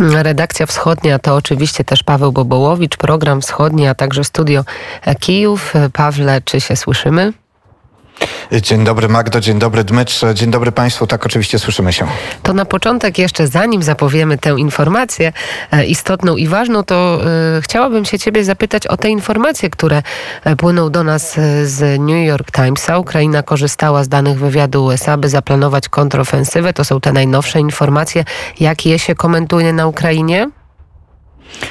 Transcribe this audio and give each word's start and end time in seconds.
Redakcja 0.00 0.66
Wschodnia 0.66 1.18
to 1.18 1.34
oczywiście 1.34 1.84
też 1.84 2.02
Paweł 2.02 2.32
Bobołowicz, 2.32 2.96
program 2.96 3.40
Wschodni, 3.40 3.86
a 3.86 3.94
także 3.94 4.24
studio 4.24 4.64
Kijów. 5.20 5.74
Pawle, 5.92 6.40
czy 6.44 6.60
się 6.60 6.76
słyszymy? 6.76 7.32
Dzień 8.52 8.84
dobry 8.84 9.08
Magdo, 9.08 9.40
dzień 9.40 9.58
dobry 9.58 9.84
Dmytrze, 9.84 10.34
dzień 10.34 10.50
dobry 10.50 10.72
Państwu. 10.72 11.06
Tak, 11.06 11.26
oczywiście 11.26 11.58
słyszymy 11.58 11.92
się. 11.92 12.06
To 12.42 12.52
na 12.52 12.64
początek 12.64 13.18
jeszcze, 13.18 13.46
zanim 13.46 13.82
zapowiemy 13.82 14.38
tę 14.38 14.54
informację 14.58 15.32
e, 15.72 15.84
istotną 15.84 16.36
i 16.36 16.46
ważną, 16.46 16.82
to 16.82 17.20
y, 17.58 17.62
chciałabym 17.62 18.04
się 18.04 18.18
Ciebie 18.18 18.44
zapytać 18.44 18.86
o 18.86 18.96
te 18.96 19.10
informacje, 19.10 19.70
które 19.70 20.02
e, 20.44 20.56
płyną 20.56 20.90
do 20.90 21.04
nas 21.04 21.34
z 21.64 22.00
New 22.00 22.26
York 22.26 22.50
Timesa. 22.52 22.98
Ukraina 22.98 23.42
korzystała 23.42 24.04
z 24.04 24.08
danych 24.08 24.38
wywiadu 24.38 24.84
USA, 24.84 25.16
by 25.16 25.28
zaplanować 25.28 25.88
kontrofensywę. 25.88 26.72
To 26.72 26.84
są 26.84 27.00
te 27.00 27.12
najnowsze 27.12 27.60
informacje. 27.60 28.24
Jak 28.60 28.86
je 28.86 28.98
się 28.98 29.14
komentuje 29.14 29.72
na 29.72 29.86
Ukrainie? 29.86 30.50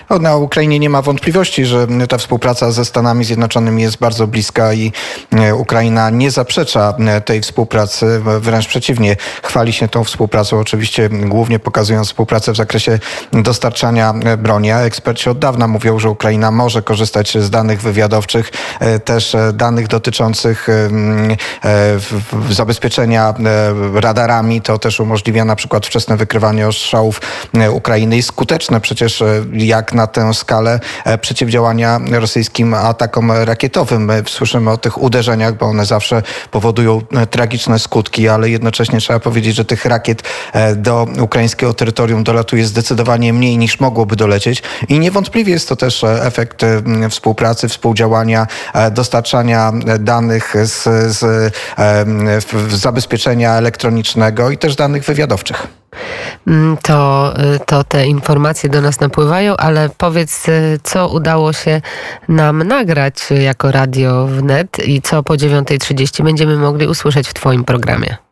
No, 0.09 0.19
na 0.19 0.35
Ukrainie 0.35 0.79
nie 0.79 0.89
ma 0.89 1.01
wątpliwości, 1.01 1.65
że 1.65 1.87
ta 2.09 2.17
współpraca 2.17 2.71
ze 2.71 2.85
Stanami 2.85 3.25
Zjednoczonymi 3.25 3.81
jest 3.81 3.97
bardzo 3.97 4.27
bliska 4.27 4.73
i 4.73 4.91
e, 5.31 5.55
Ukraina 5.55 6.09
nie 6.09 6.31
zaprzecza 6.31 6.93
e, 6.99 7.21
tej 7.21 7.41
współpracy, 7.41 8.21
wręcz 8.39 8.67
przeciwnie, 8.67 9.15
chwali 9.43 9.73
się 9.73 9.87
tą 9.87 10.03
współpracą, 10.03 10.59
oczywiście 10.59 11.09
głównie 11.09 11.59
pokazując 11.59 12.07
współpracę 12.07 12.51
w 12.51 12.55
zakresie 12.55 12.99
dostarczania 13.33 14.13
e, 14.25 14.37
broni. 14.37 14.71
A 14.71 14.79
eksperci 14.79 15.29
od 15.29 15.39
dawna 15.39 15.67
mówią, 15.67 15.99
że 15.99 16.09
Ukraina 16.09 16.51
może 16.51 16.81
korzystać 16.81 17.37
z 17.37 17.49
danych 17.49 17.81
wywiadowczych, 17.81 18.51
też 19.05 19.35
danych 19.53 19.87
dotyczących 19.87 20.67
zabezpieczenia 22.49 23.33
radarami. 23.93 24.61
To 24.61 24.79
też 24.79 24.99
umożliwia 24.99 25.45
na 25.45 25.55
przykład 25.55 25.85
wczesne 25.85 26.17
wykrywanie 26.17 26.67
ostrzałów 26.67 27.21
Ukrainy 27.71 28.17
i 28.17 28.23
skuteczne 28.23 28.81
przecież 28.81 29.23
jak 29.67 29.93
na 29.93 30.07
tę 30.07 30.33
skalę 30.33 30.79
e, 31.05 31.17
przeciwdziałania 31.17 31.99
rosyjskim 32.11 32.73
atakom 32.73 33.31
rakietowym. 33.31 34.05
My 34.05 34.23
słyszymy 34.27 34.71
o 34.71 34.77
tych 34.77 35.01
uderzeniach, 35.01 35.57
bo 35.57 35.65
one 35.65 35.85
zawsze 35.85 36.23
powodują 36.51 37.01
e, 37.13 37.27
tragiczne 37.27 37.79
skutki, 37.79 38.29
ale 38.29 38.49
jednocześnie 38.49 38.99
trzeba 38.99 39.19
powiedzieć, 39.19 39.55
że 39.55 39.65
tych 39.65 39.85
rakiet 39.85 40.23
e, 40.53 40.75
do 40.75 41.07
ukraińskiego 41.21 41.73
terytorium 41.73 42.23
dolatuje 42.23 42.65
zdecydowanie 42.65 43.33
mniej 43.33 43.57
niż 43.57 43.79
mogłoby 43.79 44.15
dolecieć 44.15 44.63
i 44.89 44.99
niewątpliwie 44.99 45.53
jest 45.53 45.69
to 45.69 45.75
też 45.75 46.03
efekt 46.03 46.65
współpracy, 47.09 47.69
współdziałania, 47.69 48.47
dostarczania 48.91 49.71
danych 49.99 50.55
z, 50.63 50.83
z 51.17 51.53
zabezpieczenia 52.69 53.53
elektronicznego 53.53 54.49
i 54.49 54.57
też 54.57 54.75
danych 54.75 55.03
wywiadowczych. 55.03 55.67
Mm, 56.47 56.77
to, 56.77 57.33
y, 57.55 57.59
to 57.65 57.83
te 57.83 58.07
informacje 58.07 58.69
do 58.69 58.81
nas 58.81 58.99
napływają, 58.99 59.57
ale 59.57 59.89
powiedz, 59.97 60.49
y, 60.49 60.79
co 60.83 61.07
udało 61.07 61.53
się 61.53 61.81
nam 62.27 62.63
nagrać 62.63 63.15
jako 63.41 63.71
radio 63.71 64.27
wnet 64.27 64.87
i 64.87 65.01
co 65.01 65.23
po 65.23 65.33
9.30 65.33 66.23
będziemy 66.23 66.57
mogli 66.57 66.87
usłyszeć 66.87 67.27
w 67.27 67.33
Twoim 67.33 67.63
programie. 67.63 68.26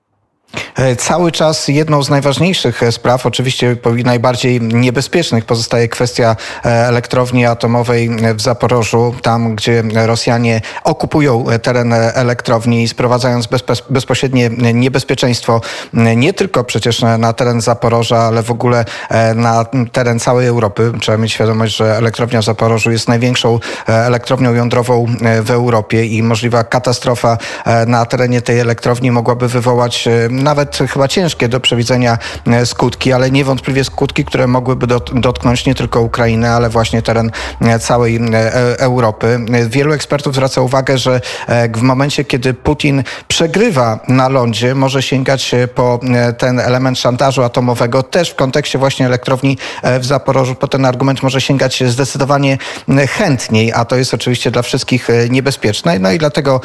E, 0.75 0.95
cały 0.95 1.31
czas 1.31 1.67
jedną 1.67 2.03
z 2.03 2.09
najważniejszych 2.09 2.83
e, 2.83 2.91
spraw, 2.91 3.25
oczywiście 3.25 3.77
najbardziej 4.05 4.61
niebezpiecznych, 4.61 5.45
pozostaje 5.45 5.87
kwestia 5.87 6.35
e, 6.65 6.87
elektrowni 6.87 7.45
atomowej 7.45 8.09
w 8.35 8.41
Zaporożu, 8.41 9.15
tam 9.21 9.55
gdzie 9.55 9.83
Rosjanie 10.05 10.61
okupują 10.83 11.45
teren 11.61 11.93
elektrowni, 11.93 12.87
sprowadzając 12.87 13.47
bezpośrednie 13.89 14.49
niebezpieczeństwo 14.73 15.61
nie 15.93 16.33
tylko 16.33 16.63
przecież 16.63 17.01
na 17.17 17.33
teren 17.33 17.61
Zaporoża, 17.61 18.17
ale 18.17 18.43
w 18.43 18.51
ogóle 18.51 18.85
na 19.35 19.65
teren 19.91 20.19
całej 20.19 20.47
Europy. 20.47 20.91
Trzeba 21.01 21.17
mieć 21.17 21.31
świadomość, 21.31 21.75
że 21.75 21.97
elektrownia 21.97 22.41
w 22.41 22.45
Zaporożu 22.45 22.91
jest 22.91 23.07
największą 23.07 23.59
elektrownią 23.87 24.53
jądrową 24.53 25.05
w 25.41 25.51
Europie 25.51 26.05
i 26.05 26.23
możliwa 26.23 26.63
katastrofa 26.63 27.37
na 27.87 28.05
terenie 28.05 28.41
tej 28.41 28.59
elektrowni 28.59 29.11
mogłaby 29.11 29.47
wywołać 29.47 30.09
nawet 30.29 30.64
chyba 30.93 31.07
ciężkie 31.07 31.49
do 31.49 31.59
przewidzenia 31.59 32.17
e, 32.47 32.65
skutki, 32.65 33.13
ale 33.13 33.31
niewątpliwie 33.31 33.83
skutki, 33.83 34.25
które 34.25 34.47
mogłyby 34.47 34.87
dotknąć 35.13 35.65
nie 35.65 35.75
tylko 35.75 36.01
Ukrainę, 36.01 36.51
ale 36.51 36.69
właśnie 36.69 37.01
teren 37.01 37.31
e, 37.61 37.79
całej 37.79 38.15
e, 38.15 38.79
Europy. 38.79 39.39
Wielu 39.67 39.93
ekspertów 39.93 40.33
zwraca 40.33 40.61
uwagę, 40.61 40.97
że 40.97 41.21
w 41.73 41.81
momencie, 41.81 42.23
kiedy 42.23 42.53
Putin 42.53 43.03
przegrywa 43.27 43.99
na 44.07 44.29
lądzie, 44.29 44.75
może 44.75 45.01
sięgać 45.01 45.51
po 45.75 45.99
ten 46.37 46.59
element 46.59 46.99
szantażu 46.99 47.43
atomowego, 47.43 48.03
też 48.03 48.29
w 48.29 48.35
kontekście 48.35 48.79
właśnie 48.79 49.05
elektrowni 49.05 49.57
w 49.99 50.05
Zaporożu, 50.05 50.55
po 50.55 50.67
ten 50.67 50.85
argument 50.85 51.23
może 51.23 51.41
sięgać 51.41 51.83
zdecydowanie 51.87 52.57
chętniej, 53.09 53.73
a 53.73 53.85
to 53.85 53.95
jest 53.95 54.13
oczywiście 54.13 54.51
dla 54.51 54.61
wszystkich 54.61 55.07
niebezpieczne. 55.29 55.99
No 55.99 56.11
i 56.11 56.17
dlatego 56.17 56.61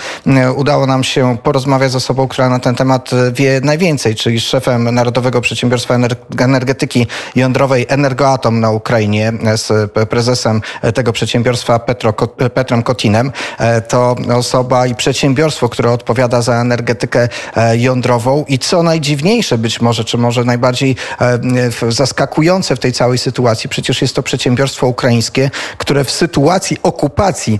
udało 0.56 0.87
nam 0.87 1.05
się 1.05 1.39
porozmawiać 1.43 1.91
z 1.91 1.97
osobą, 1.97 2.28
która 2.28 2.49
na 2.49 2.59
ten 2.59 2.75
temat 2.75 3.10
wie 3.33 3.60
najwięcej, 3.65 3.90
czyli 3.99 4.41
z 4.41 4.45
szefem 4.45 4.95
Narodowego 4.95 5.41
Przedsiębiorstwa 5.41 5.99
Energetyki 6.39 7.06
Jądrowej 7.37 7.87
Energoatom 7.89 8.61
na 8.61 8.71
Ukrainie, 8.71 9.33
z 9.56 9.93
prezesem 10.11 10.61
tego 10.95 11.12
przedsiębiorstwa 11.12 11.78
Petro, 11.78 12.12
Petrem 12.55 12.83
Kotinem. 12.83 13.33
E, 13.59 13.81
to 13.81 14.17
osoba 14.34 14.87
i 14.87 14.95
przedsiębiorstwo, 14.95 15.69
które 15.69 15.93
odpowiada 15.93 16.43
za 16.43 16.61
energetykę 16.61 17.28
e, 17.56 17.77
jądrową 17.77 18.45
i 18.49 18.59
co 18.59 18.83
najdziwniejsze 18.83 19.59
być 19.59 19.81
może, 19.81 20.05
czy 20.05 20.19
może 20.19 20.45
najbardziej 20.45 20.97
e, 21.21 21.93
zaskakujące 21.93 22.77
w 22.77 22.78
tej 22.78 22.93
całej 22.93 23.19
sytuacji, 23.19 23.71
przecież 23.71 24.03
jest 24.03 24.15
to 24.15 24.22
przedsiębiorstwo 24.22 24.87
ukraińskie, 24.87 25.51
które 25.78 26.05
w 26.05 26.11
sytuacji 26.11 26.77
okupacji 26.83 27.59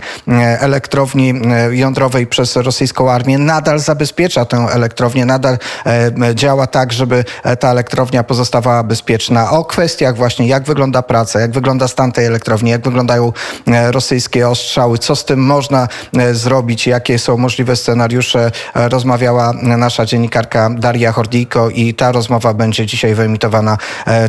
elektrowni 0.59 1.33
jądrowej 1.71 2.27
przez 2.27 2.55
rosyjską 2.55 3.11
armię 3.11 3.37
nadal 3.37 3.79
zabezpiecza 3.79 4.45
tę 4.45 4.57
elektrownię, 4.57 5.25
nadal 5.25 5.57
E, 5.85 6.11
działa 6.35 6.67
tak, 6.67 6.93
żeby 6.93 7.23
e, 7.43 7.57
ta 7.57 7.69
elektrownia 7.69 8.23
pozostawała 8.23 8.83
bezpieczna. 8.83 9.51
O 9.51 9.65
kwestiach 9.65 10.15
właśnie, 10.15 10.47
jak 10.47 10.63
wygląda 10.63 11.01
praca, 11.01 11.39
jak 11.39 11.51
wygląda 11.51 11.87
stan 11.87 12.11
tej 12.11 12.25
elektrowni, 12.25 12.71
jak 12.71 12.81
wyglądają 12.81 13.33
e, 13.67 13.91
rosyjskie 13.91 14.49
ostrzały, 14.49 14.97
co 14.97 15.15
z 15.15 15.25
tym 15.25 15.39
można 15.39 15.87
zrobić, 16.31 16.87
jakie 16.87 17.19
są 17.19 17.37
możliwe 17.37 17.75
scenariusze, 17.75 18.51
rozmawiała 18.75 19.53
nasza 19.53 20.05
dziennikarka 20.05 20.69
Daria 20.69 21.11
Hordijko 21.11 21.69
i 21.69 21.93
ta 21.93 22.11
rozmowa 22.11 22.53
będzie 22.53 22.85
dzisiaj 22.85 23.15
wyemitowana, 23.15 23.77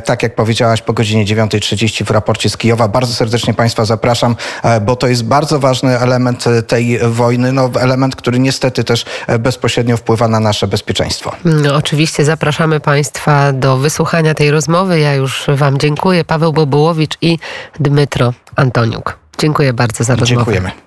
tak 0.05 0.23
jak 0.23 0.35
powiedziałaś, 0.35 0.83
po 0.83 0.93
godzinie 0.93 1.25
9.30 1.25 2.05
w 2.05 2.11
raporcie 2.11 2.51
z 2.51 2.57
Kijowa. 2.57 2.89
Bardzo 2.89 3.15
serdecznie 3.15 3.55
Państwa 3.55 3.85
zapraszam, 3.85 4.37
bo 4.83 4.97
to 4.97 5.09
jest 5.09 5.25
bardzo 5.25 5.59
ważny 5.59 5.99
element 5.99 6.45
tej 6.67 6.99
wojny, 6.99 7.53
no, 7.53 7.71
element, 7.81 8.17
który 8.17 8.39
niestety 8.39 8.85
też 8.85 9.05
bezpośrednio 9.39 9.97
wpływa 9.97 10.29
na 10.29 10.41
nasze 10.41 10.67
bezpieczeństwo. 10.67 11.33
No, 11.45 11.82
oczywiście 11.83 12.25
zapraszamy 12.25 12.81
Państwa 12.81 13.53
do 13.53 13.77
wysłuchania 13.77 14.35
tej 14.35 14.51
rozmowy. 14.51 15.01
Ja 15.01 15.15
już 15.15 15.47
Wam 15.49 15.79
dziękuję. 15.79 16.25
Paweł 16.25 16.53
Bobułowicz 16.53 17.19
i 17.21 17.39
Dmytro 17.81 18.33
Antoniuk. 18.57 19.19
Dziękuję 19.39 19.73
bardzo 19.73 20.05
za 20.05 20.15
rozmowę. 20.17 20.37
Dziękujemy. 20.37 20.83